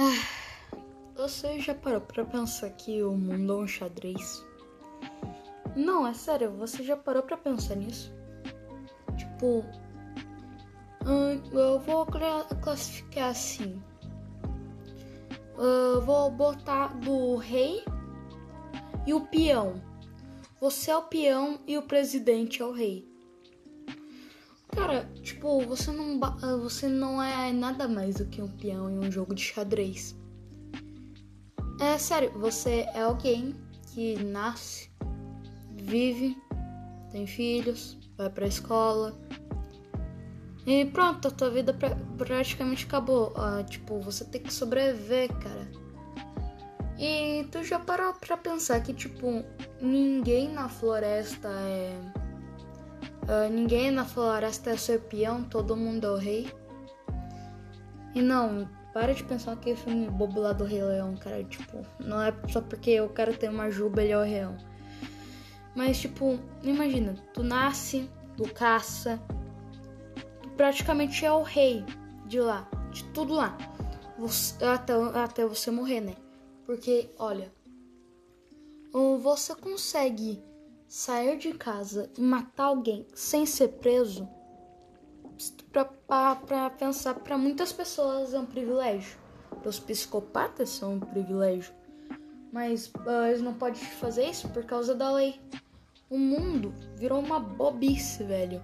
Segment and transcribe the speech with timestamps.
[0.00, 0.14] Ah,
[1.16, 4.44] você já parou pra pensar que o mundo é um xadrez?
[5.74, 8.14] Não, é sério, você já parou pra pensar nisso?
[9.16, 9.64] Tipo,
[11.04, 12.06] hum, eu vou
[12.62, 13.82] classificar assim.
[15.56, 17.82] Eu vou botar do rei
[19.04, 19.82] e o peão.
[20.60, 23.07] Você é o peão e o presidente é o rei.
[24.68, 26.20] Cara, tipo, você não,
[26.60, 30.16] você não é nada mais do que um peão em um jogo de xadrez.
[31.80, 33.54] É sério, você é alguém
[33.92, 34.90] que nasce,
[35.76, 36.36] vive,
[37.10, 39.18] tem filhos, vai pra escola.
[40.66, 43.32] E pronto, a tua vida pra, praticamente acabou.
[43.36, 45.68] Ah, tipo, você tem que sobreviver, cara.
[46.98, 49.44] E tu já parou pra pensar que, tipo,
[49.80, 51.96] ninguém na floresta é
[53.28, 56.50] Uh, ninguém na floresta é ser peão, todo mundo é o rei.
[58.14, 61.44] E não, para de pensar que filme bobo lá do Rei Leão, cara.
[61.44, 64.56] Tipo, não é só porque o cara tem uma juba, ele é o reão.
[65.74, 69.20] Mas, tipo, imagina, tu nasce, tu caça,
[70.42, 71.84] tu praticamente é o rei
[72.26, 73.56] de lá, de tudo lá.
[74.18, 76.16] Você, até, até você morrer, né?
[76.66, 77.52] Porque, olha,
[79.20, 80.42] você consegue
[80.88, 84.26] sair de casa e matar alguém sem ser preso,
[86.06, 89.18] para pensar para muitas pessoas é um privilégio.
[89.60, 91.72] Para os psicopatas são um privilégio.
[92.50, 95.40] Mas uh, eles não podem fazer isso por causa da lei.
[96.08, 98.62] O mundo virou uma bobice, velho.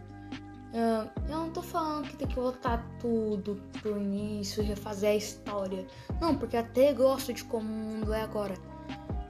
[0.72, 5.14] Uh, eu não tô falando que tem que voltar tudo pro início e refazer a
[5.14, 5.86] história.
[6.20, 8.54] Não, porque até gosto de como o mundo é agora.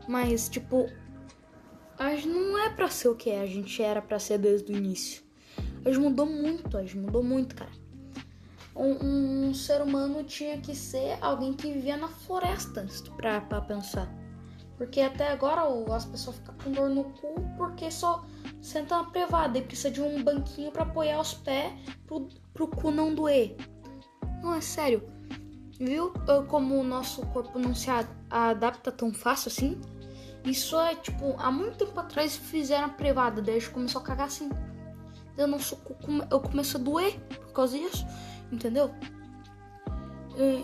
[0.08, 0.86] Mas, tipo,
[1.98, 4.72] a gente não é para ser o que é, a gente era para ser desde
[4.72, 5.22] o início.
[5.84, 7.70] A gente mudou muito, a gente mudou muito, cara.
[8.74, 12.86] Um, um, ser humano tinha que ser alguém que vivia na floresta,
[13.16, 14.12] pra, pra pensar.
[14.76, 15.62] Porque até agora
[15.94, 18.24] as pessoas ficam com dor no cu porque só
[18.60, 21.72] senta na privada e precisa de um banquinho para apoiar os pés
[22.06, 23.56] pro, pro cu não doer.
[24.42, 25.02] Não, é sério.
[25.78, 26.12] Viu
[26.48, 27.88] como o nosso corpo não se
[28.30, 29.80] adapta tão fácil assim?
[30.44, 34.50] Isso é tipo, há muito tempo atrás fizeram a privada, daí começou a cagar assim.
[35.36, 35.78] Eu não sou,
[36.30, 38.06] eu começo a doer por causa disso,
[38.52, 38.90] entendeu?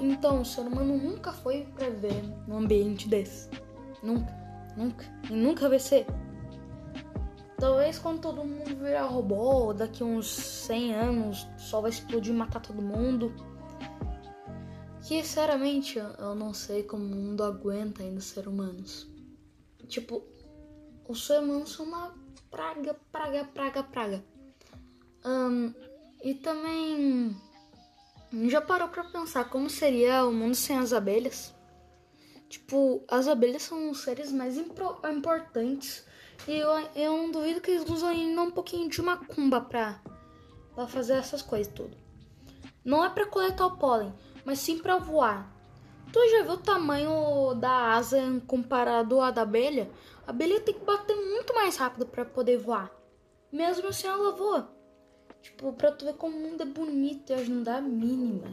[0.02, 3.48] Então, o ser humano nunca foi pra ver num ambiente desse.
[4.02, 4.32] Nunca,
[4.76, 6.06] nunca, e nunca vai ser.
[7.56, 12.60] Talvez quando todo mundo virar robô, daqui uns 100 anos, só vai explodir e matar
[12.60, 13.34] todo mundo.
[15.02, 19.09] Que, sinceramente, eu não sei como o mundo aguenta ainda ser humanos.
[19.91, 20.23] Tipo,
[21.09, 22.15] os seres humanos são uma
[22.49, 24.25] praga, praga, praga, praga.
[25.25, 25.75] Um,
[26.23, 27.37] e também.
[28.49, 31.53] Já parou pra pensar como seria o mundo sem as abelhas?
[32.49, 36.07] Tipo, as abelhas são os seres mais importantes.
[36.47, 40.01] E eu, eu não duvido que eles usam ainda um pouquinho de macumba pra,
[40.75, 41.97] pra fazer essas coisas tudo.
[42.84, 44.15] Não é pra coletar o pólen,
[44.45, 45.59] mas sim pra voar.
[46.12, 49.88] Tu já viu o tamanho da asa comparado à da abelha?
[50.26, 52.91] A abelha tem que bater muito mais rápido para poder voar.
[53.53, 54.69] Mesmo assim ela voa.
[55.41, 58.48] Tipo, pra tu ver como o mundo é bonito e não dá a mínima.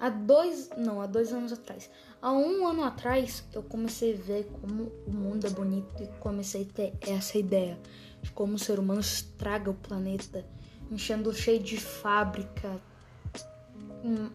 [0.00, 0.70] Há dois.
[0.76, 1.90] Não, há dois anos atrás.
[2.22, 6.62] Há um ano atrás eu comecei a ver como o mundo é bonito e comecei
[6.62, 7.78] a ter essa ideia
[8.22, 10.44] de como o ser humano estraga o planeta,
[10.90, 12.80] enchendo cheio de fábrica.
[14.04, 14.30] Hum,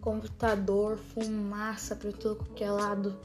[0.00, 3.16] computador, fumaça pra todo qualquer lado.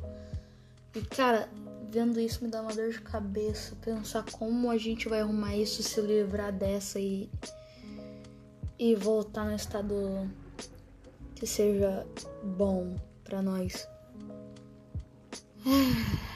[0.95, 1.49] E cara,
[1.89, 3.75] vendo isso me dá uma dor de cabeça.
[3.81, 7.29] Pensar como a gente vai arrumar isso, se livrar dessa e.
[8.77, 10.29] e voltar no estado
[11.35, 12.05] que seja
[12.43, 13.87] bom para nós.